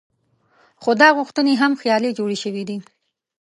[0.81, 2.77] خو دا غوښتنې هم خیالي جوړې شوې دي.